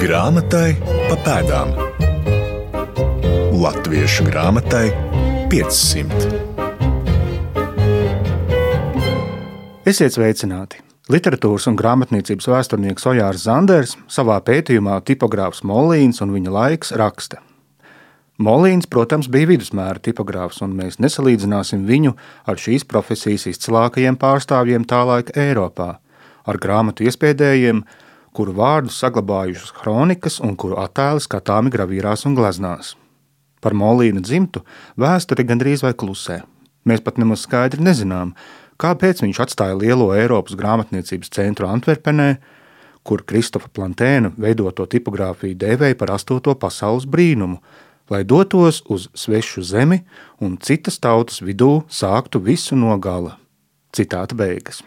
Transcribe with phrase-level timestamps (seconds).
[0.00, 0.78] Grāmatai
[1.10, 1.74] pa pēdām.
[3.52, 4.86] Latviešu grāmatai
[5.52, 6.30] 500.
[9.84, 10.80] Esiet sveicināti!
[11.12, 17.44] Literatūras un grāmatniecības vēsturnieks Ojārs Zanders savā pētījumā tipogrāfs Molīns un viņa laiks raksta.
[18.40, 22.16] Molīns, protams, bija vidusmēra tipogrāfs, un mēs nesalīdzināsim viņu
[22.48, 25.98] ar šīs profesijas izcilākajiem pārstāvjiem tā laika Eiropā,
[26.48, 27.84] ar grāmatu iespējējiem,
[28.36, 32.94] kuru vārdus saglabājušas kronikas un kuru attēli skatāmi gravīrās un gleznās.
[33.60, 34.62] Par Molīna dzimtu
[35.00, 36.40] vēsture gandrīz vai klusē.
[36.88, 38.32] Mēs pat nemaz skaidri nezinām,
[38.80, 42.30] kāpēc viņš atstāja lielo Eiropas grāmatniecības centru Antverpenē,
[43.04, 47.60] kur Kristofa Plantēna veidoto tipogrāfiju dēvēja par astoto pasaules brīnumu,
[48.10, 50.02] lai dotos uz svešu zemi
[50.40, 53.36] un citas tautas vidū sāktu visu no gala.
[53.94, 54.82] Citāta beigas.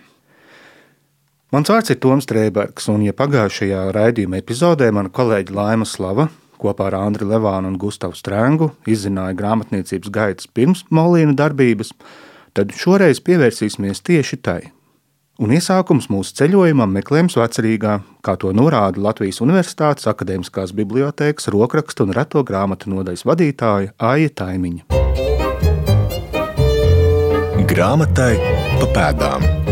[1.53, 6.87] Mans vārds ir Toms Strēbergs, un ja pagājušajā raidījuma epizodē mana kolēģa Laima Slava kopā
[6.90, 11.91] ar Andriu Levānu un Gustavu Strēngu izzināja grāmatniecības gaitas pirms Molīna darbības,
[12.57, 14.62] tad šoreiz pievērsīsimies tieši tai–
[15.41, 22.13] Un iesākums mūsu ceļojumam meklējums vecerīgā, kā to norāda Latvijas Universitātes Akademiskās bibliotēkas rokrakstu un
[22.13, 25.01] reto grāmatu nodaļas vadītāja Aija Taimiņa.
[27.74, 28.34] Grāmatai
[28.77, 29.62] pa pēdām.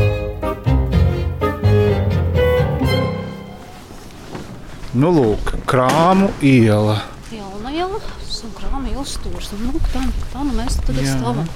[4.91, 6.97] Nu, lūk, krāmu iela.
[7.31, 9.53] Jauna iela, un krāma ielas stūrs.
[9.55, 10.01] Nu, tā,
[10.33, 11.13] tā nu mēs tagad Jā.
[11.15, 11.47] stāvam.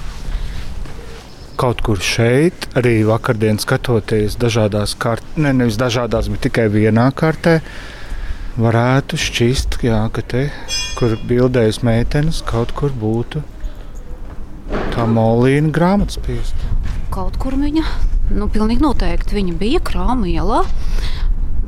[1.60, 7.58] Kaut kur šeit, arī vakardien skatoties dažādās kārtās, ne, nevis dažādās, bet tikai vienā kārtē,
[8.56, 10.46] varētu šķist, jā, ka te,
[10.96, 13.44] kur bildējas meitenes, kaut kur būtu
[14.96, 16.72] tā molīna grāmatas piesta.
[17.12, 17.84] Kaut kur viņa,
[18.32, 20.64] nu, pilnīgi noteikti viņa bija krāma ielā.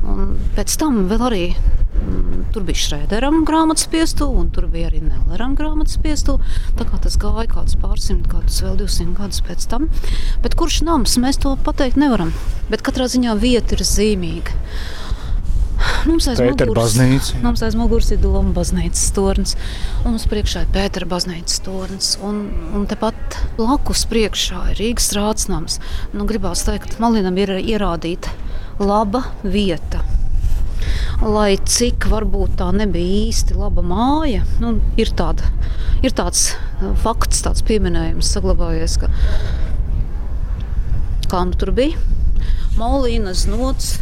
[0.09, 5.03] Un pēc tam vēl arī mm, tur bija Šrēderam grāmatas piestu, un tur bija arī
[5.05, 6.39] Nelleram grāmatas piestu.
[6.79, 9.89] Tā kā tas gāja kāds pārsimt gadus, vēl 200 gadus pēc tam.
[10.45, 12.33] Bet kurš nams, mēs to pateikt nevaram.
[12.73, 14.57] Bet katrā ziņā vieta ir zīmīga.
[16.09, 17.35] Mums aiz muguras-.
[17.43, 19.55] Mums aiz muguras ir Doma baznīcas tornis,
[20.03, 22.13] un mums priekšā ir Pētera baznīcas tornis.
[22.25, 22.41] Un,
[22.75, 25.79] un tepat blakus priekšā ir Rīgas rādsnams.
[26.17, 28.35] Nu, gribās teikt, Malinam ir ierādīta
[28.79, 30.05] laba vieta.
[31.19, 35.49] Lai cik varbūt tā nebija īsti laba māja, nu, ir, tāda,
[36.05, 39.11] ir tāds uh, fakts, tāds pieminējums saglabājies, ka
[41.29, 41.99] kā nu tur bija.
[42.79, 43.97] Molīnas nots,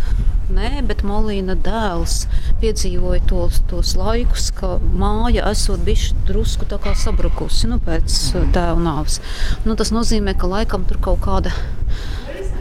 [0.52, 2.26] nē, bet Molīna dēls
[2.60, 6.68] piedzīvoja tos, tos laikus, ka māja esot bijusi drusku
[7.00, 9.22] sabrukusi nu, pēc uh, tēva nāves.
[9.64, 11.56] Nu, tas nozīmē, ka laikam tur kaut kāda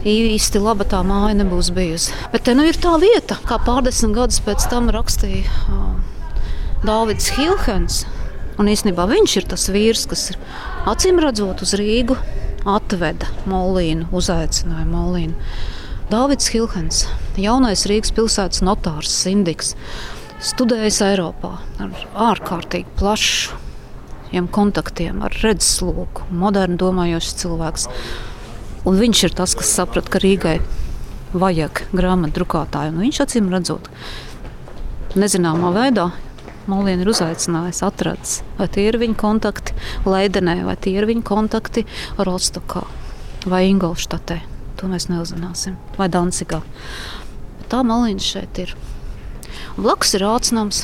[0.06, 2.14] īsti laba tā māja nebūs bijusi.
[2.32, 5.96] Bet te nu ir tā vieta, kā pārdesmit gadus pēc tam rakstīja uh,
[6.86, 8.04] Dārvids Hilhens.
[8.56, 10.38] Un īstenībā viņš ir tas vīrs, kas ir
[10.88, 12.16] acīm redzot uz Rīgu,
[12.66, 15.34] atveda Molīnu, uzaicināja Molīnu.
[16.12, 17.02] Dārvids Hilhens,
[17.40, 19.74] jaunais Rīgas pilsētas notārs, sindiks,
[20.38, 27.90] studējis Eiropā ar ārkārtīgi plašiem kontaktiem, ar redzesloku, modernu domājošs cilvēks.
[28.86, 30.60] Un viņš ir tas, kas saprata, ka Rīgai
[31.34, 32.94] vajag grāmatu drukātāju.
[32.94, 33.90] Un viņš acīm redzot,
[35.18, 36.10] nezināmā veidā
[36.66, 41.84] Molīna ir uzaicinājis, atradzis, vai tie ir viņa kontakti Leidenē, vai tie ir viņa kontakti
[42.18, 42.82] Rostokā
[43.46, 44.40] vai Ingolštatē.
[44.80, 45.76] To mēs neuzzināsim.
[45.96, 46.58] Vai Dancigā.
[47.60, 48.74] Bet tā malīna šeit ir.
[49.78, 50.82] Blakus ir ācinājums.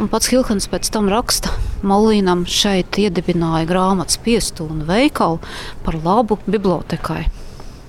[0.00, 1.50] Un pats Hilkans pēc tam raksta,
[1.84, 5.36] Malīnam šeit iedibināja grāmatas piestu un veikalu
[5.84, 7.26] par labu bibliotekai.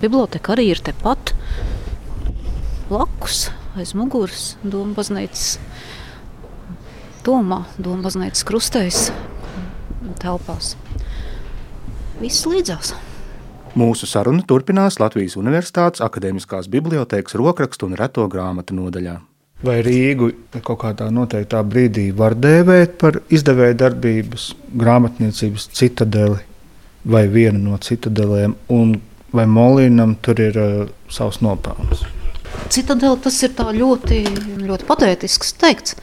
[0.01, 1.31] Biblioteka arī ir tepat
[2.89, 3.45] blakus,
[3.79, 5.55] aiz muguras, Doma baznīcas.
[7.23, 9.07] Domā, Doma baznīcas krustējas
[10.19, 10.75] telpās.
[12.19, 12.91] Viss līdzās.
[13.79, 19.21] Mūsu saruna turpinās Latvijas Universitātes Akademiskās bibliotēkas rokrakstu un reto grāmatu nodaļā.
[19.61, 20.31] Vai Rīgu
[20.65, 26.39] kaut kādā noteiktā brīdī var dēvēt par izdevēja darbības grāmatniecības citadeli
[27.05, 28.95] vai vienu no citadelēm, un
[29.33, 32.01] vai Molīnam tur ir uh, savs nopelns?
[32.73, 34.23] Citadela tas ir tā ļoti,
[34.65, 35.95] ļoti patētisks teikts.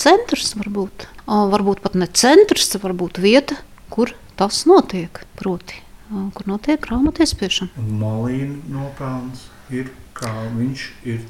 [0.00, 3.56] Centrs varbūt, Ā, varbūt pat ne centrs, varbūt vieta,
[3.90, 5.24] kur tas notiek.
[5.38, 5.80] Proti,
[6.12, 7.86] ā, kur notiek grāmatu iespiešana.
[7.98, 11.24] Molīna nopelns ir, kā viņš ir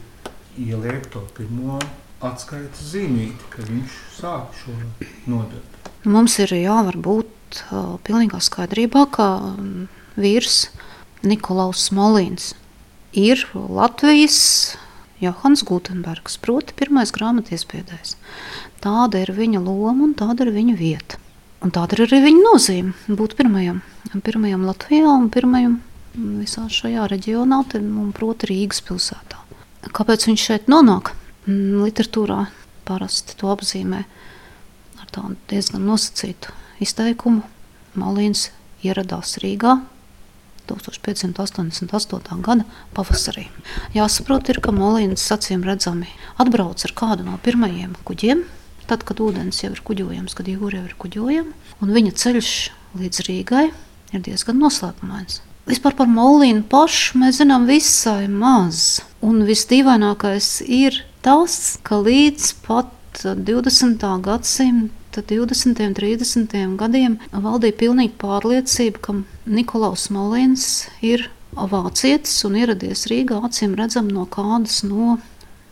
[0.58, 1.78] ieliek to pirmo
[2.24, 4.74] atskaites zīmīti, ka viņš sāk šo
[5.28, 5.64] nodaļu.
[6.06, 7.60] Mums ir jābūt
[8.06, 9.86] pilnīgā skaidrībā, ka mm,
[10.20, 10.58] vīrs
[11.26, 12.54] Nikolaus Molīns
[13.16, 14.76] ir Latvijas
[15.20, 18.16] Johans Gutenbergs, proti, pirmais grāmatiespēdējs.
[18.84, 21.20] Tāda ir viņa loma un tāda ir viņa vieta.
[21.64, 23.80] Un tāda ir arī viņa nozīme būt pirmajam,
[24.26, 25.80] pirmajam Latvijā un pirmajam
[26.16, 29.45] visā šajā reģionā, un proti Rīgas pilsētā.
[29.94, 31.12] Kāpēc viņš šeit nonāk?
[31.46, 32.46] Mm, literatūrā
[32.86, 34.04] parasti to apzīmē
[35.00, 37.44] ar tādu diezgan nosacītu izteikumu.
[37.96, 38.50] Malīns
[38.84, 39.78] ieradās Rīgā
[40.66, 42.42] 1588.
[42.42, 43.46] gada pavasarī.
[43.94, 46.10] Jāsaprot, ir, ka Molīns acīm redzami
[46.42, 48.44] atbrauc ar kādu no pirmajiem kuģiem,
[48.90, 52.54] tad, kad ūdens jau ir kuģojams, kad jūra jau ir kuģojama, un viņa ceļš
[52.98, 53.66] līdz Rīgai
[54.14, 55.42] ir diezgan noslēpumains.
[55.66, 59.00] Vispār par Molīnu pašu mēs zinām visai maz.
[59.18, 64.04] Un visdīvainākais ir tas, ka līdz pat 20.
[64.22, 65.80] gadsimta 20.
[65.88, 66.54] un 30.
[66.78, 69.16] gadiem valdīja pilnīga pārliecība, ka
[69.50, 71.26] Nikolaus Malins ir
[71.56, 75.16] vācietis un ieradies Rīgā acīm redzam no kādas no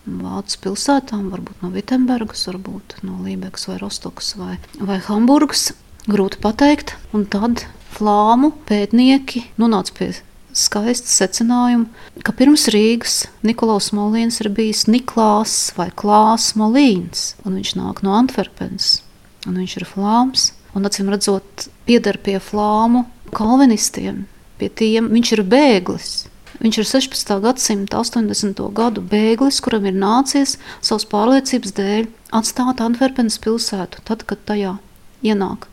[0.05, 5.71] Vācijas pilsētām, varbūt no Vitsenburgas, varbūt no Lībekas vai Rostokas vai, vai Hamburgas.
[6.05, 7.63] Grūti pateikt, un tad
[7.95, 10.11] flāmu pētnieki nonāca pie
[10.55, 11.91] skaists secinājums,
[12.23, 18.15] ka pirms Rīgas Nikolaus Molīns ir bijis Niklās vai Klās Molīns, un viņš nāk no
[18.19, 19.01] Antverpenes
[19.49, 20.53] un viņš ir flāms.
[20.75, 23.05] Un, acīm redzot, pieder pie flāmu
[23.35, 24.25] kalvinistiem.
[24.59, 26.13] Pie tiem viņš ir bēglis.
[26.63, 27.33] Viņš ir 16.
[27.45, 28.63] gadsimta 80.
[28.75, 34.77] gadu bēglis, kuram ir nācies savas pārliecības dēļ atstāt Antverpenes pilsētu, tad, kad tajā
[35.27, 35.67] ienāk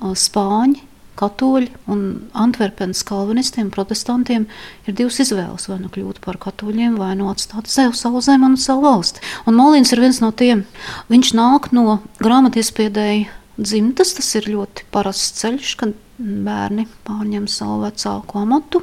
[0.00, 0.80] spāņi,
[1.18, 2.04] katoļi un
[2.38, 4.46] Antverpenes kalvinistiem, protestantiem
[4.86, 5.68] ir divas izvēles.
[5.70, 9.22] Vai nu kļūt par katoļiem, vai nu atstāt sev, savu zemi un savu valsti.
[9.46, 10.64] Un Molīns ir viens no tiem.
[11.12, 13.28] Viņš nāk no grāmatiespēdēja
[13.58, 14.14] dzimtas.
[14.18, 18.82] Tas ir ļoti parasts ceļš, kad bērni pārņem savu vecāku amatu.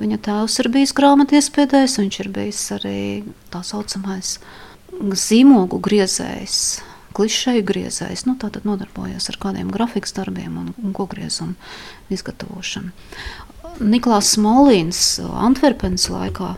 [0.00, 3.00] Viņa tēvs ir bijis grāmatiespēdējs, viņš ir bijis arī
[3.52, 4.38] tā saucamais
[5.00, 6.60] zīmogu griezējs
[7.16, 8.26] klišeju griezējs.
[8.28, 11.54] Nu, Tātad nodarbojas ar kādiem grafikas darbiem un, un kogriezumu
[12.12, 12.92] izgatavošanu.
[13.80, 16.56] Niklās Smolīns Antverpenes laikā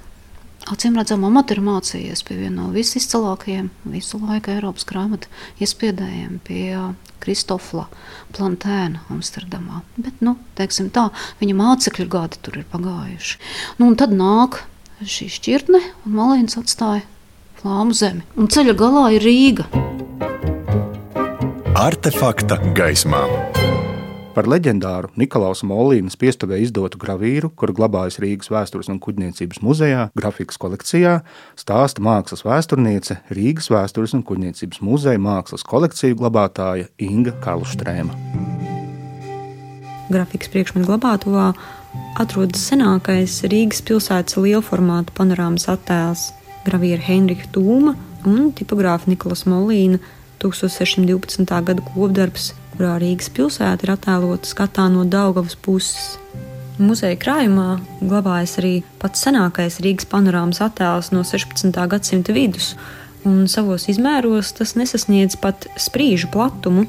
[0.70, 6.76] Acīm redzam, amats ir mācījies pie viena no visizcilākajiem visu laiku Eiropas grāmatu iespiedējiem, pie
[7.22, 7.88] Kristofla
[8.36, 9.82] Plantēna Amsterdamā.
[9.96, 11.08] Bet, nu, teiksim tā,
[11.42, 13.40] viņa mācekļu gadi tur ir pagājuši.
[13.80, 14.62] Nu, un tad nāk
[15.02, 17.02] šī šķirtne, un Malīns atstāja
[17.58, 18.22] Flāmu zemi.
[18.38, 19.66] Un ceļa galā ir Rīga.
[21.72, 23.22] Artefakta gaismā.
[24.36, 30.60] Par leģendāru Nikolausa Molīnas piestuvē izdotu gravīru, kuru glabājas Rīgas vēstures un kuģniecības muzejā, grafikas
[30.60, 31.14] kolekcijā,
[31.56, 38.20] stāsta mākslas vēsturniece Rīgas vēstures un kuģniecības muzeja mākslas kolekciju glabātāja Inga Karlštrēma.
[40.12, 41.54] Grafikas priekšmetu glabātuvā
[42.20, 46.34] atrodas senākais Rīgas pilsētas lielformāta panorāmas attēls,
[46.68, 47.96] gravīra Heinricha Tūma
[48.28, 50.04] un tipogrāfa Nikolas Molīna
[50.42, 51.46] 1612.
[51.46, 56.16] gada kopdarbs, kurā Rīgas pilsēta ir attēlota skatā no Daugavas puses.
[56.82, 61.70] Muzeja krājumā glabājas arī pats senākais Rīgas panorāmas attēls no 16.
[61.70, 62.72] gadsimta vidus,
[63.28, 66.88] un savos izmēros tas nesasniedz pat sprīžu platumu.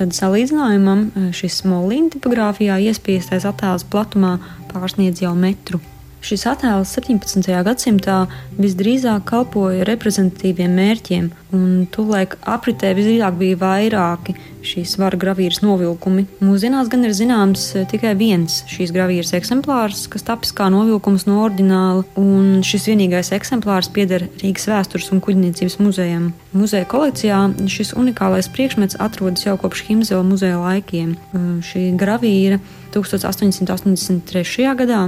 [0.00, 4.38] Tad salīdzinājumam šis molīna tipogrāfijā iespiestais attēls platumā
[4.72, 5.82] pārsniedz jau metru.
[6.20, 7.48] Šis attēls 17.
[7.64, 8.16] gadsimtā
[8.60, 16.26] visdrīzāk kalpoja reprezentatīviem mērķiem, un tolaik apritē visdrīzāk bija vairāki šīs svara gravīras novilkumi.
[16.44, 21.38] Mūsdienās gan ir zināms eh, tikai viens šīs gravīras eksemplārs, kas tapis kā novilkums no
[21.46, 26.28] ordināla, un šis vienīgais eksemplārs pieder Rīgas vēstures un kuģniecības muzejam.
[26.52, 31.16] Muzeja kolekcijā šis unikālais priekšmets atrodas jau kopš Himzela muzeja laikiem.
[31.64, 32.60] Šī gravīra
[32.94, 34.66] 1883.
[34.78, 35.00] gadā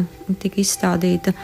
[0.43, 1.35] tika izstādīta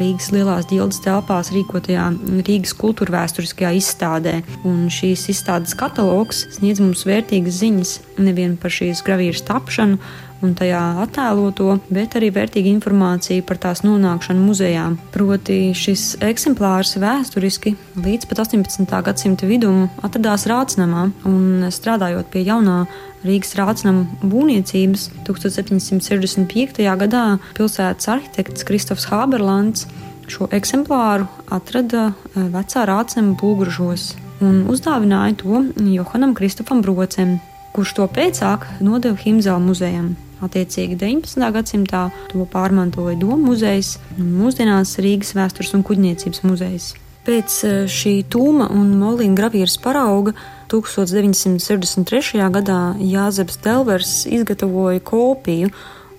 [0.00, 2.08] Rīgas lielās ģildes telpās rīkotajā
[2.46, 4.36] Rīgas kultūra vēsturiskajā izstādē.
[4.68, 10.00] Un šīs izstādes katalogs sniedz mums vērtīgas ziņas nevien par šīs gravīras tapšanu,
[10.44, 14.86] un tajā attēloto, bet arī vērtīga informācija par tās nonākšanu muzejā.
[15.14, 18.96] Proti šis eksemplārs vēsturiski līdz pat 18.
[19.06, 22.84] gadsimta vidum atradās Rācnamā un strādājot pie jaunā
[23.26, 26.84] Rīgas rācinām būvniecības 1765.
[27.00, 27.24] gadā
[27.56, 29.88] pilsētas arhitekts Kristofs Hāberlands
[30.30, 34.12] šo eksemplāru atrada eh, vecā rācinām Bulgružos
[34.44, 37.38] un uzdāvināja to Johanam Kristofam Brocem,
[37.72, 40.14] kurš to pēcāk nodeva Himzela muzejam.
[40.44, 41.40] Attiecīgi 19.
[41.54, 46.92] gadsimtā to pārmantoja Doma muzejs un mūsdienās Rīgas vēstures un kuģniecības muzejs.
[47.26, 50.34] Pēc eh, šī tūma un molīna gravīras parauga
[50.70, 52.42] 1963.
[52.54, 55.72] gadā Jāzeps Delvers izgatavoja kopiju,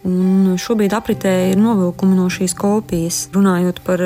[0.07, 3.27] un šobrīd apritē ir novilkumi no šīs kopijas.
[3.36, 4.03] Runājot par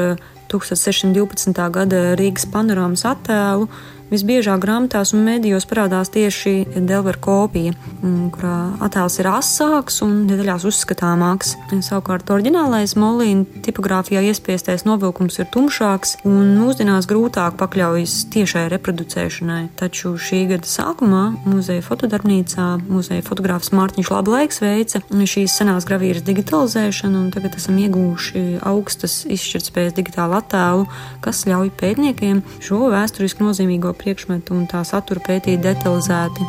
[0.51, 1.55] 1612.
[1.71, 3.69] gada Rīgas panorāmas attēlu
[4.11, 7.71] Visbiežāk grāmatās un medijos parādās tieši Delvera kopija,
[8.03, 11.53] mm, kurā attēls ir asāks un detaļās uzskatāmāks.
[11.79, 19.69] Savukārt, oriģinālais molīna tipogrāfijā iespiestais novilkums ir tumšāks un mūsdienās grūtāk pakļaujas tiešai reproducēšanai.
[19.79, 27.15] Taču šī gada sākumā muzeja fotodarbnīcā muzeja fotogrāfs Mārtiņš Lablaiks veica šīs senās gravīras digitalizēšanu,
[27.15, 30.85] un tagad esam ieguvuši augstas izšķirtspējas digitālu attēlu,
[31.23, 36.47] kas ļauj pētniekiem šo vēsturiski nozīmīgo priekšmetu un tā satura pētīt detalizēti.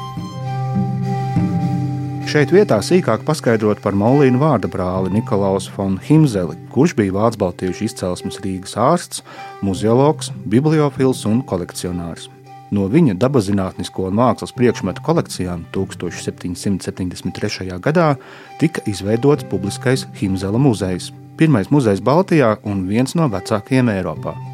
[2.33, 7.85] Šeit vietā sīkāk paskaidrot par Molīnu vārda brāli Nikolaus von Himzeli, kurš bija Vācu baltiešu
[7.85, 9.21] izcelsmes Rīgas ārsts,
[9.61, 12.31] muzeologs, bibliofils un kolekcionārs.
[12.73, 17.69] No viņa dabaszinātnisko un mākslas priekšmetu kolekcijām 1773.
[17.85, 18.15] gadā
[18.63, 24.52] tika izveidots publiskais Himzela muzejs, pirmais muzejs Baltijā un viens no vecākajiem Eiropā.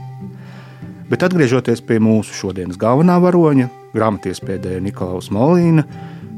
[1.08, 5.86] Bet atgriežoties pie mūsu šodienas galvenā varoņa, grāmatiespēdēja Niklaus Molīna,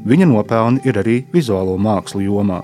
[0.07, 2.61] viņa nopelni ir arī vizuālo mākslu jomā.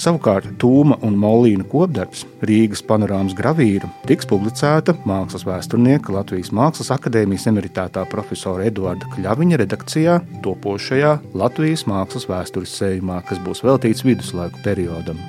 [0.00, 7.48] Savukārt Tūma un Molīna kopdarbs Rīgas panorāmas gravīra tiks publicēta mākslas vēsturnieka Latvijas Mākslas akadēmijas
[7.50, 11.12] emeritētā profesora Eduarda Kļaviņa redakcijā topošajā
[11.42, 15.20] Latvijas mākslas vēstures sējumā, kas būs veltīts viduslaiku periodam.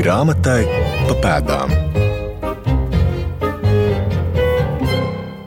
[0.00, 0.62] Grāmatai
[1.08, 2.09] pa pēdām.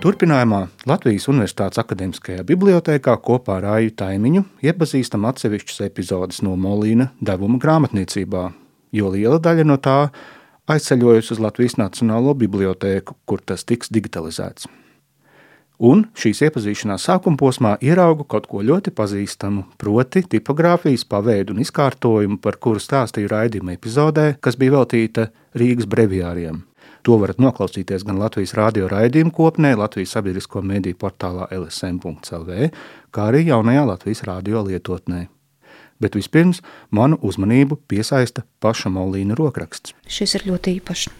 [0.03, 7.55] Turpinājumā Latvijas Universitātes Akademiskajā bibliotekā kopā ar Aiju Taimiņu iepazīstam atsevišķas epizodes no Molīna devuma
[7.63, 8.41] grāmatniecībā,
[8.91, 10.09] jo liela daļa no tā
[10.75, 14.67] aizceļojusi uz Latvijas Nacionālo bibliotēku, kur tas tiks digitalizēts.
[15.79, 22.41] Un šīs iepazīšanās sākuma posmā ieraugu kaut ko ļoti pazīstamu, proti, tipogrāfijas paveidu un izkārtojumu,
[22.43, 26.59] par kuru stāstīju raidījuma epizodē, kas bija veltīta Rīgas breviāriem.
[27.03, 32.69] To varat noklausīties gan Latvijas rādio raidījuma kopnē, Latvijas sabiedrisko mediju portālā LSM.CLV,
[33.11, 35.25] kā arī jaunajā Latvijas rādio lietotnē.
[35.99, 36.61] Bet vispirms
[36.95, 39.95] manu uzmanību piesaista paša Molīna rokraksts.
[40.07, 41.11] Šis ir ļoti īpašs.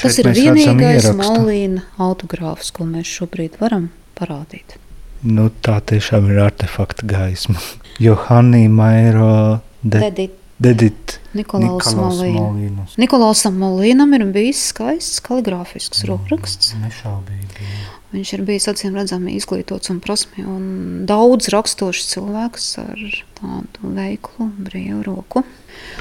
[0.00, 4.78] Šeit Tas ir vienīgais Molīna autogrāfs, ko mēs šobrīd varam parādīt.
[5.20, 7.60] Nu, tā tiešām ir artefakta gaisma.
[8.00, 10.00] Johannī Mairo de...
[10.00, 11.16] Dedit Dedit.
[11.32, 12.96] Nikolaus Molīnus.
[13.00, 16.74] Nikolausam Molīnam ir bijis skaists kaligrāfisks rokraksts.
[16.82, 17.68] Nešaubīgi.
[18.10, 20.64] Viņš ir bijis acīm redzami izglītots un prasmi un
[21.08, 23.00] daudz rakstošs cilvēks ar
[23.38, 25.44] tādu veiklu, brīvu roku.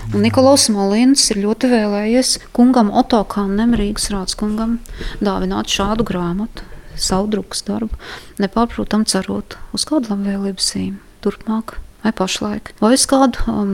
[0.10, 4.80] Un Nikolaus Molīns ir ļoti vēlējies kungam Oto Kannem, Rīgas rādskungam,
[5.24, 6.66] dāvināt šādu grāmatu,
[7.00, 7.96] savu drukas darbu,
[8.42, 13.74] nepārprotam cerot uz kādu labvēlības sīm turpmāk vai pašlaik, vai uz kādu um,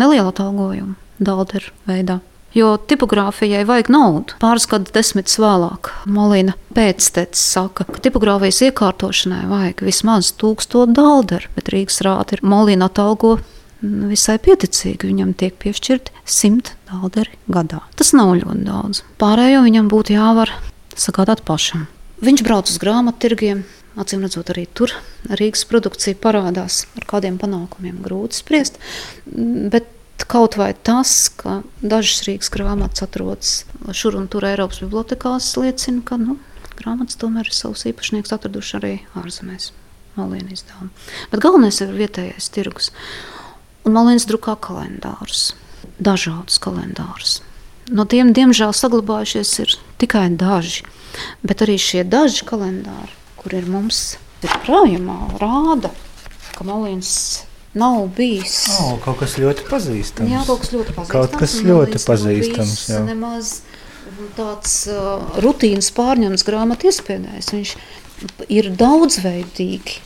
[0.00, 2.18] nelielu atalgojumu Dalderu veidā.
[2.52, 4.36] Jo tipogrāfijai vajag naudu.
[4.42, 11.72] Pāris gadu desmitus vēlāk Molīna pēctecis saka, ka tipogrāfijas iekārtošanai vajag vismaz tūkstošu dalderu, bet
[11.72, 13.38] Rīgas rāta ir Molīna atalgo
[13.82, 15.08] visai pieticīgi.
[15.08, 17.80] Viņam tiek piešķirti simt dalderi gadā.
[17.96, 19.02] Tas nav ļoti daudz.
[19.22, 20.52] Pārējo viņam būtu jāvar
[20.92, 21.88] sagādāt pašam.
[22.22, 23.64] Viņš brauc uz grāmatu tirgiem,
[24.00, 24.94] Acīm redzot, arī tur
[25.28, 27.98] Rīgas produkcija parādās ar kādiem panākumiem.
[28.04, 28.78] Grūti spriest,
[29.26, 29.90] bet
[30.32, 33.52] kaut vai tas, ka dažas Rīgas grāmatas atrodas
[33.92, 36.38] šur un tur Eiropas bibliotekās, liecina, ka nu,
[36.78, 39.72] grāmatas tomēr ir savus īpašniekus atraduši arī ārzemēs.
[40.16, 40.90] Malīna izdevuma.
[41.32, 42.90] Bet galvenais ir vietējais tirgus.
[43.88, 45.54] Un Malīns drukā kalendārus,
[46.00, 47.40] dažādus kalendārus.
[47.92, 50.84] No tiem, diemžēl, saglabājušies tikai daži,
[51.44, 54.02] bet arī šie daži kalendāri kur ir mums
[54.42, 55.92] ir krājumā, rāda,
[56.56, 57.12] ka Malīns
[57.78, 58.56] nav bijis.
[58.78, 60.32] Oh, kaut kas ļoti pazīstams.
[60.32, 61.12] Jā, kaut kas ļoti pazīstams.
[61.14, 62.82] Kaut kas ļoti pazīstams.
[62.92, 63.02] Jā.
[63.06, 63.52] Nemaz
[64.36, 67.52] tāds uh, rutīnas pārņemts grāmatu iespējams.
[67.54, 67.74] Viņš
[68.52, 70.00] ir daudzveidīgi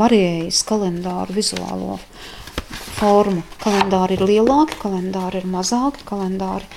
[0.00, 1.98] variējis kalendāru vizuālo
[2.98, 3.44] formu.
[3.62, 6.68] Kalendāri ir lielāki, kalendāri ir mazāki, kalendāri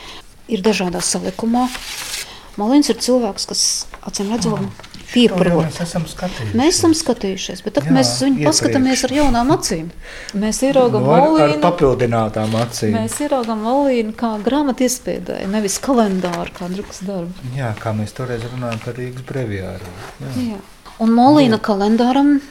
[0.51, 1.67] ir dažādā salikumā.
[2.59, 3.61] Malins ir cilvēks, kas
[4.05, 4.83] acīm redzot,
[5.13, 5.63] pieprot.
[5.67, 6.55] Mēs esam skatījušies.
[6.57, 9.87] Mēs esam skatījušies, bet tad Jā, mēs viņu paskatāmies ar jaunām acīm.
[10.41, 11.45] Mēs ieraugam no, Molīnu.
[11.45, 12.93] Ar papildinātām acīm.
[12.97, 17.33] Mēs ieraugam Molīnu kā grāmatu iespēdēju, nevis kalendāru kā drukas darbu.
[17.57, 19.85] Jā, kā mēs toreiz runājam par Rīgas breviāru.
[20.23, 20.31] Jā.
[20.51, 20.59] Jā.
[21.01, 22.41] Un Molīna kalendāram e,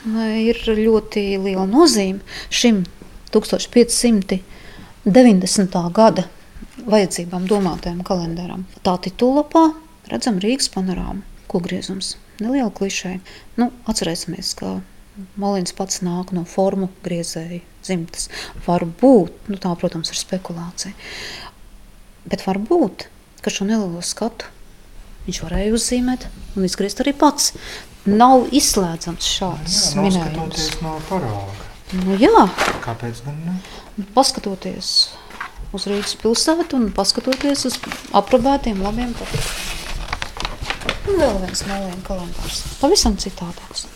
[0.50, 2.84] ir ļoti liela nozīme šim
[3.32, 4.42] 1590.
[5.94, 6.24] gada
[6.82, 8.64] vajadzībām domātajam kalendāram.
[8.82, 9.72] Tā titulapā
[10.10, 13.16] redzam Rīgas panorāmu, ko griezums neliela klišē.
[13.60, 14.80] Nu, atcerēsimies, ka
[15.40, 18.28] Malins pats nāk no formu griezēju dzimtas.
[18.66, 20.94] Varbūt, nu tā, protams, ir spekulācija.
[22.28, 23.08] Bet varbūt,
[23.42, 24.46] ka šo nelielo skatu
[25.26, 27.52] viņš varēja uzzīmēt un izgriezt arī pats.
[28.06, 30.70] Nav izslēdzams šāds minējums.
[30.82, 31.68] no parauga.
[31.92, 32.46] Nu, jā,
[32.82, 33.54] Kāpēc gan ne?
[34.16, 34.88] paskatoties
[35.76, 37.76] uz Rīgas pilsētu un paskatoties uz
[38.16, 39.46] aprobētiem labiem patīk.
[41.02, 42.62] Un vēl viens nolēma kalendārs.
[42.78, 43.88] Pavisam citādāks.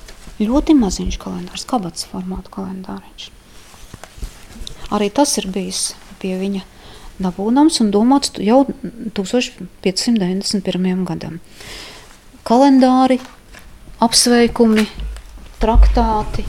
[0.43, 3.31] Ļoti maziņš kalendārs, kabatas formāta kalendāriņš.
[4.97, 6.63] Arī tas ir bijis pie viņa
[7.23, 8.67] dabūnams un domāts jau
[9.17, 11.05] 1591.
[11.09, 11.41] gadam.
[12.47, 13.19] Kalendāri,
[14.05, 14.85] apsveikumi,
[15.63, 16.45] traktāti,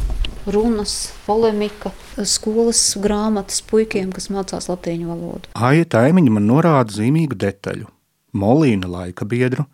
[0.52, 1.92] runas, polemika,
[2.26, 5.50] skolas grāmatas puikiem, kas mācās latīņu valodu.
[5.56, 7.88] Aija Taimiņa man norāda zīmīgu detaļu.
[8.38, 9.66] Molīna laika biedru,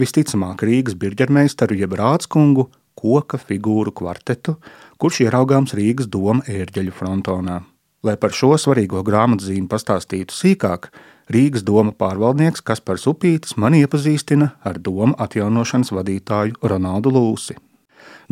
[0.00, 4.56] visticamāk Rīgas birģermeistaru jeb rādskungu, koka figūru kvartetu,
[4.98, 7.60] kurš ieraugāms Rīgas doma ērģeļu frontonā.
[8.04, 10.90] Lai par šo svarīgo grāmatzīmi pastāstītu sīkāk,
[11.32, 17.56] Rīgas doma pārvaldnieks Kaspars Upītis man iepazīstina ar doma atjaunošanas vadītāju Ronaldu Lūsi.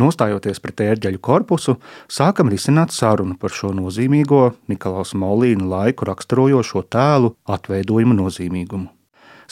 [0.01, 1.77] Nostājoties pret ērģeļu korpusu,
[2.09, 4.43] sākam risināt sarunu par šo nozīmīgo
[4.73, 8.89] Niklaus Molīna laiku raksturojošo tēlu atveidojumu nozīmīgumu.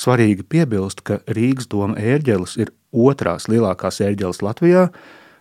[0.00, 4.86] Svarīgi piebilst, ka Rīgas doma ērģelis ir otrās lielākās ērģelis Latvijā,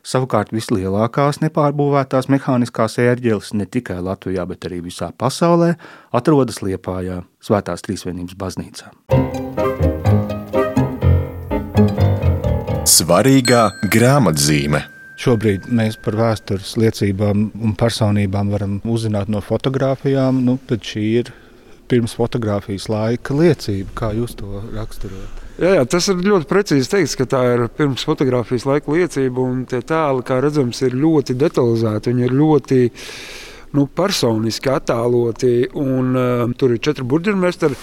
[0.03, 5.75] savukārt vislielākās nepārbūvētās mehāniskās ērģeles ne tikai Latvijā, bet arī visā pasaulē
[6.11, 8.91] atrodas Liepājā, Svētās Trīsvienības baznīcā.
[12.89, 14.83] Svarīgā grāmatzīme.
[15.19, 21.31] Šobrīd mēs par vēstures liecībām un personībām varam uzzināt no fotografijām, nu, bet šī ir
[21.89, 23.93] pirms fotografijas laika liecība.
[23.97, 25.45] Kā jūs to raksturojat?
[25.59, 29.47] Jā, jā, tas ir ļoti precīzi teikts, ka tā ir pirms fotografijas laika liecība.
[29.67, 32.13] Tie tēli, kā redzams, ir ļoti detalizēti.
[32.13, 32.79] Viņi ir ļoti
[33.75, 35.55] nu, personiski attēloti.
[35.81, 37.75] Un, uh, tur ir četri burbuļsakti.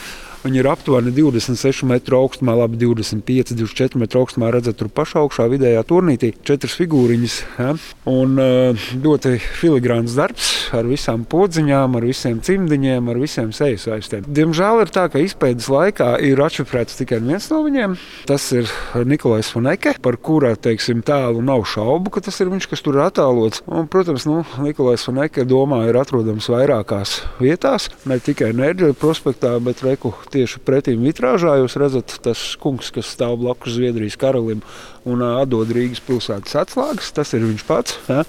[0.45, 4.51] Viņi ir aptuveni 26 metru augstumā, labi 25, 24 metru augstumā.
[4.55, 7.39] Redzat, tur pašā augšā vidējā turnītī četras figūriņas.
[7.59, 7.73] Ja?
[8.11, 14.27] Un uh, ļoti filigrāns darbs ar visām podziņām, ar visiem cimdiņiem, ar visiem sejas saistēm.
[14.27, 17.97] Diemžēl ir tā, ka izpētes laikā ir atšifrēts tikai viens no viņiem.
[18.29, 18.71] Tas ir
[19.07, 23.07] Nikolais Foneke, par kura teiksim, tēlu nav šaubu, ka tas ir viņš, kas tur ir
[23.07, 23.63] attēlots.
[23.67, 29.85] Un, protams, nu, Nikolais Foneke domā ir atrodams vairākās vietās, ne tikai Nērģeļa prospektā, bet
[29.87, 34.61] Reku tieši pretim vitrāžā jūs redzat, tas kungs, kas stāv blakus Zviedrijas karalim
[35.09, 37.15] un atdod Rīgas pilsētas atslēgas.
[37.17, 37.97] Tas ir viņš pats.
[38.11, 38.25] Ja?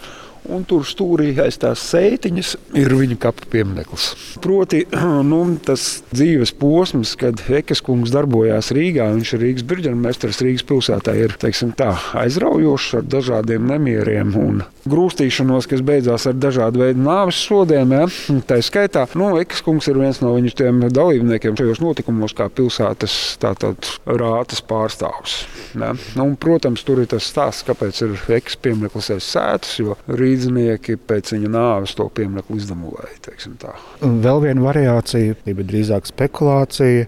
[0.47, 4.07] Un tur stūrī aiz tās sētiņas ir viņa kapa piemineklis.
[4.43, 4.85] Proti,
[5.31, 11.15] nu, tas dzīves posms, kad Ekas kungs darbojās Rīgā, viņš ir Rīgas birģermeistars Rīgas pilsētā,
[11.19, 17.41] ir teiksim, tā, aizraujošs ar dažādiem nemieriem un grūstīšanos, kas beidzās ar dažādu veidu nāves
[17.43, 17.91] sodiem.
[17.97, 18.07] Ja?
[18.47, 20.55] Tā skaitā, nu, Ekas kungs ir viens no viņu
[20.95, 25.41] dalībniekiem šajos notikumos, kā pilsētas tātad, rātas pārstāvs.
[25.75, 25.91] Ja?
[26.15, 29.97] Nu, un, protams, tur ir tas stāsts, kāpēc ir Ekas piemineklis aiz sētas, jo
[30.37, 33.73] rīznieki pēc viņa nāves to pieminiektu izdemolēja.
[34.01, 37.07] Vēl viena variācija, bet drīzāk spekulācija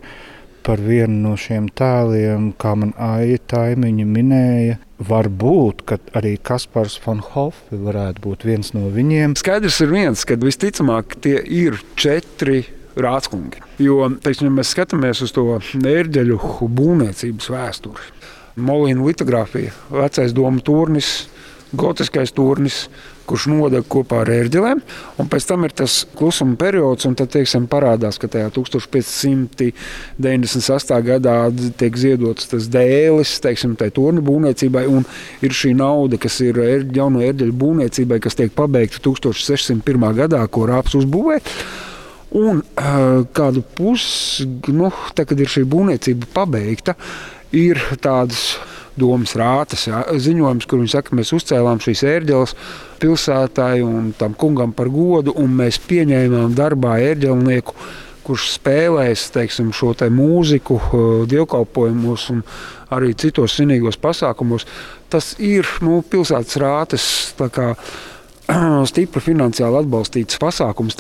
[0.66, 4.80] par vienu no šiem tēliem, kā man Aija Taimiņa minēja.
[5.00, 5.86] Varbūt
[6.20, 9.38] arī Kaspars Fonhofe varētu būt viens no viņiem.
[9.40, 12.66] Skaidrs ir viens, ka visticamāk tie ir četri
[13.00, 13.64] rādskungi.
[13.80, 15.46] Jo, teiksim, ja mēs skatāmies uz to
[15.80, 18.12] ērģeļu būvniecības vēsturi,
[18.60, 21.30] Molīna litogrāfija, vecais domu turnis,
[21.80, 22.90] gotiskais turnis,
[23.30, 24.80] kurš nodeg kopā ar ērģelēm.
[25.30, 31.02] Pēc tam ir tas klusuma periods, un tad teiksim, parādās, ka tajā 1598.
[31.10, 31.36] gadā
[31.80, 35.02] tiek ziedots tas dēlis, teiksim, tai torņa būvniecībai, un
[35.46, 36.56] ir šī nauda, kas ir
[36.96, 40.14] jauno ērģeļu būvniecībai, kas tiek pabeigta 1601.
[40.24, 41.38] gadā, ko rāps uzbūvē.
[42.40, 42.56] Un
[43.34, 46.94] kādu pusi, nu, tā, kad ir šī būvniecība pabeigta,
[47.56, 48.42] ir tādas
[49.00, 49.88] domas rātas.
[49.90, 50.04] Jā.
[50.12, 52.56] Ziņojums, kur viņi saka, mēs uzcēlām šīs ērģeles
[53.00, 57.76] pilsētai un tam kungam par godu, un mēs pieņēmām darbā ērģelnieku,
[58.28, 60.78] kurš spēlēs teiksim, šo te mūziku,
[61.32, 62.44] dievkalpojumos un
[62.94, 64.68] arī citos svinīgos pasākumos.
[65.10, 67.10] Tas ir nu, pilsētas rātes
[68.90, 70.98] stipri finansiāli atbalstīts pasākums.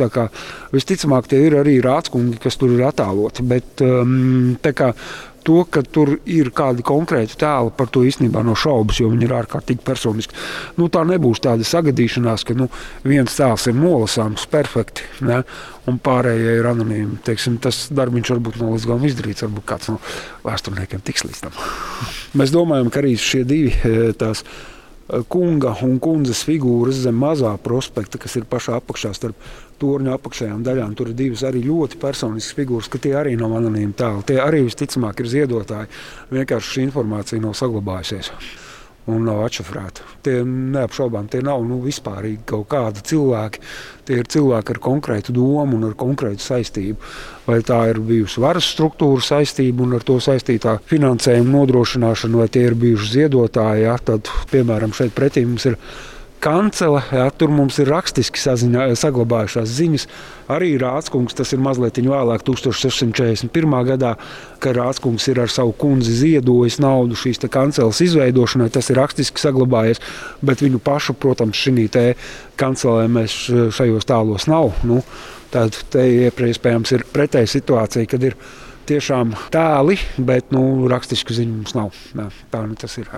[0.73, 3.45] Visticamāk, tie ir arī rādskungi, kas tur ir attēloti.
[3.49, 4.91] Bet, um, kā,
[5.45, 9.35] to, ka tur ir kādi konkrēti tēli, par to īstenībā nav šaubas, jo viņi ir
[9.39, 10.37] ārkārtīgi personiski.
[10.77, 12.69] Nu, tā nebūs tāda sagadīšanās, ka nu,
[13.07, 15.43] viens tēls ir nolasāms perfekti, ne?
[15.89, 17.21] un pārējie ir anonīmi.
[17.25, 19.97] Teiksim, tas darbs varbūt nav līdz galam izdarīts, varbūt kāds no
[20.45, 21.55] vēsturniekiem tiks līdz tam.
[22.37, 23.73] Mēs domājam, ka arī šie divi
[24.19, 24.43] tās
[25.31, 29.49] kunga un kundzes figūras zem mazā prospekta, kas ir pašā apakšā starp
[29.81, 30.95] torņa apakšējām daļām.
[30.99, 34.25] Tur ir divas arī ļoti personiskas figūras, ka tie arī nav anonīmi tēli.
[34.29, 35.93] Tie arī visticamāk ir ziedotāji.
[36.33, 38.33] Vienkārši šī informācija nav saglabājusies
[39.09, 40.05] un nav atšifrēta.
[40.25, 43.63] Tie neapšaubām tie nav nu, vispārīgi kaut kādi cilvēki.
[44.07, 47.11] Tie ir cilvēki ar konkrētu domu un ar konkrētu saistību.
[47.47, 52.67] Vai tā ir bijusi varas struktūra saistība un ar to saistītā finansējuma nodrošināšana, vai tie
[52.69, 53.85] ir bijuši ziedotāji.
[53.87, 53.97] Ja?
[54.11, 55.79] Tad, piemēram, šeit pretī mums ir
[56.43, 60.05] kancele, jā, tur mums ir rakstiski saziņā, saglabājušās ziņas.
[60.49, 63.75] Arī Rādskungs, tas ir mazliet vēlāk, 1641.
[63.91, 64.15] gadā,
[64.63, 68.69] kad Rādskungs ir ar savu kundzi ziedojis naudu šīs kanceles izveidošanai.
[68.73, 70.01] Tas ir rakstiski saglabājies,
[70.41, 71.89] bet viņu pašu, protams, šī
[72.59, 73.35] kancelē mēs
[73.75, 74.73] šajos tālos nav.
[74.87, 75.03] Nu,
[75.53, 78.39] tad te iespējams ir pretēja situācija, kad ir
[78.89, 82.03] tiešām tēli, bet nu, rakstisku ziņu mums nav.
[82.15, 83.11] Jā, tā nu tas ir.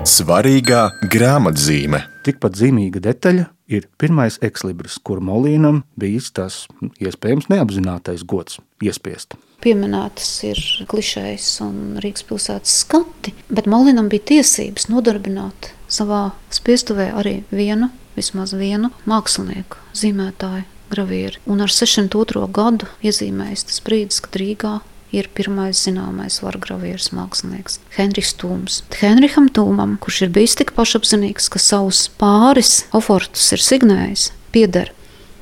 [0.00, 1.98] Svarīgā grāmatzīme.
[2.24, 6.62] Tikpat zīmīga detaļa ir pirmais ekslibris, kur Molīnam bijis tas
[7.04, 9.36] iespējams neapzinātais gods iespiest.
[9.60, 17.42] Pieminētas ir klišejas un Rīgas pilsētas skati, bet Molinam bija tiesības nodarbināt savā spiestuvē arī
[17.52, 21.44] vienu, vismaz vienu mākslinieku, zīmētāju, gravieru.
[21.44, 22.46] Un ar 602.
[22.56, 24.78] gadu iezīmējas tas brīdis, kad Rīgā
[25.14, 28.80] ir pirmais zināmais vargravieris mākslinieks Henrijs Tūms.
[29.00, 34.92] Henrijam Tūmam, kurš ir bijis tik pašapziņīgs, ka savus pāris ofortus ir signējis, pieder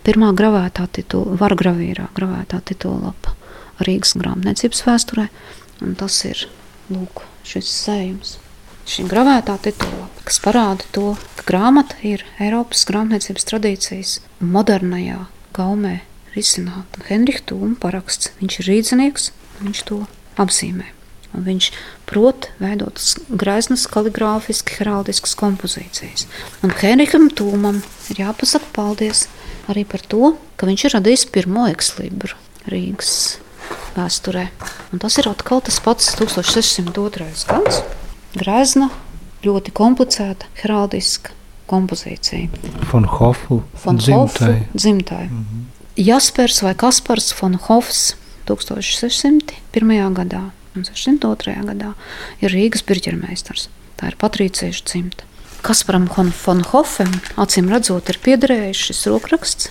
[0.06, 3.36] pirmā gravētā titula, vargravīrā gravētā titula lapa
[3.84, 5.28] Rīgas grāmatniecības vēsturē,
[5.84, 6.48] un tas ir
[6.90, 8.38] lūk, šis sējums.
[8.88, 15.26] Šī gravētā titula, kas parāda to, ka grāmata ir Eiropas grāmatniecības tradīcijas modernajā
[15.58, 15.98] gaumē
[16.32, 17.02] risināta.
[17.10, 19.28] Henriks Tūma paraksts, viņš ir rīznieks,
[19.62, 20.04] Viņš to
[20.38, 20.92] apzīmē.
[21.36, 21.66] Un viņš
[22.08, 26.24] prot veidot greiznas, kaligrāfiski, heraldiskas kompozīcijas.
[26.64, 29.26] Un Henrikam Tūmam ir jāpasaka paldies
[29.68, 32.32] arī par to, ka viņš ir radījis pirmo ekslibru
[32.72, 33.12] Rīgas
[33.96, 34.46] vēsturē.
[34.92, 37.28] Un tas ir atkal tas pats 1602.
[37.50, 37.82] gads.
[38.38, 38.88] Grezna,
[39.44, 41.34] ļoti komplicēta, heraldiska
[41.68, 42.48] kompozīcija.
[42.88, 43.60] Fonhofu
[44.72, 45.26] dzimtai.
[45.28, 45.64] Mm -hmm.
[45.96, 48.14] Jaspers vai Kaspars Fonhofs
[48.48, 50.14] 1601.
[50.16, 50.44] gadā
[50.76, 51.56] un 602.
[51.68, 51.94] gadā
[52.42, 53.68] ir Rīgas birģermeistars.
[53.98, 55.26] Tā ir Patrīciešu dzimta.
[55.66, 59.70] Kasparam Fonhofam acīm redzot ir piederējis šis rokraksts,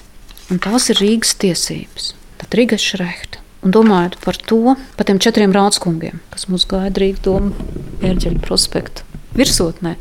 [0.51, 2.13] un tās ir Rīgas tiesības.
[2.41, 3.43] Tad Rīgas šrehta.
[3.65, 7.55] Un domājot par to, par tiem četriem rādskungiem, kas mums gaida Rīgas domu
[8.05, 9.95] ērģeļu prospektu virsotnē,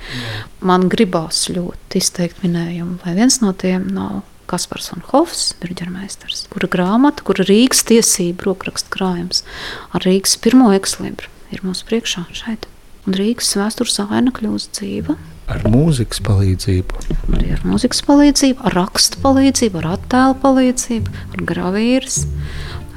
[0.64, 6.68] man gribās ļoti izteikt minējumu, vai viens no tiem nav Kaspars un Hofs, birģermeistars, kura
[6.70, 9.42] grāmata, kura Rīgas tiesība rokraksta krājums
[9.90, 12.66] ar Rīgas pirmo ekslibru ir mūsu priekšā šeit.
[13.06, 15.14] Un Rīgas vēstures aina kļūst dzīva.
[15.52, 17.02] Ar mūzikas palīdzību.
[17.36, 22.24] Arī ar mūzikas palīdzību, ar rakstu palīdzību, ar attēlu palīdzību, ar gravīras,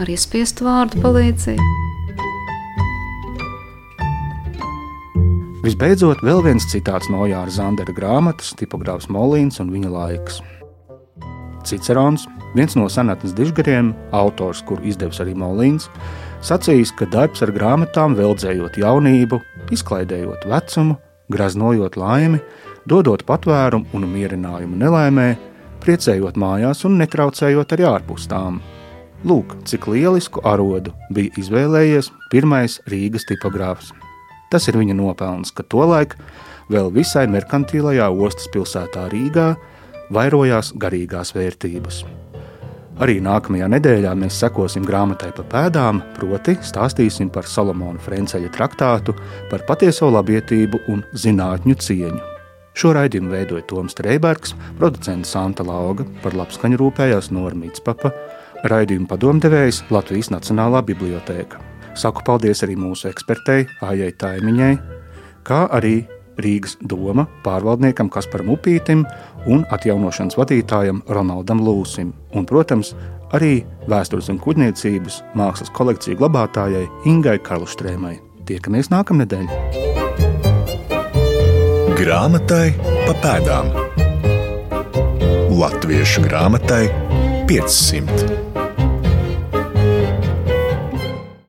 [0.01, 1.69] ar iespiestu vārdu palīdzību.
[5.59, 10.39] Visbeidzot, vēl viens citāts no Jāra Zandera grāmatas, tipogrāfs Molīns un viņa laiks.
[11.67, 15.89] Cicerons, viens no senatnes dižgariem, autors, kuru izdevis arī Molīns,
[16.45, 19.41] sacījis, ka darbs ar grāmatām veldzējot jaunību,
[19.75, 20.97] izklaidējot vecumu,
[21.29, 22.41] graznojot laimi,
[22.89, 25.29] dodot patvērumu un mierinājumu nelaimē,
[25.83, 28.59] priecējot mājās un netraucējot arī ārpus tām.
[29.27, 33.91] Lūk, cik lielisku arodu bija izvēlējies pirmais Rīgas tipogrāfs.
[34.49, 36.15] Tas ir viņa nopelns, ka tolaik
[36.71, 39.51] vēl visai merkantīlajā ostas pilsētā Rīgā
[40.13, 42.03] vairojās garīgās vērtības.
[42.99, 49.15] Arī nākamajā nedēļā mēs sekosim grāmatai pa pēdām, proti, stāstīsim par Salamona Franceļa traktātu
[49.51, 52.19] par patieso labietību un zinātņu cieņu.
[52.75, 58.11] Šo raidījumu veidoja Toms Streibergs, producents Santa Lauga, par labskaņu rūpējās Normīts Papa,
[58.67, 61.59] raidījuma padomdevējs Latvijas Nacionālā bibliotēka.
[61.99, 64.73] Saku paldies arī mūsu ekspertei Ājai Taimiņai,
[65.47, 66.01] kā arī
[66.39, 69.03] Rīgas doma pārvaldniekam Kasparam Upītim
[69.49, 72.93] un atjaunošanas vadītājam Ronaldam Lūsim, un, protams,
[73.35, 78.17] arī vēstures un kuģniecības mākslas kolekciju glabātājai Ingai Karlštrēmai.
[78.49, 79.45] Tiekamies nākamnedēļ!
[81.99, 83.73] Grāmatai pa pēdām
[85.59, 86.85] Latviešu grāmatai
[87.49, 88.48] 500.